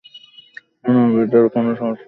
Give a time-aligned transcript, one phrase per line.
[0.83, 1.99] শোনো, বেথের কোনো সমস্যা হবে না।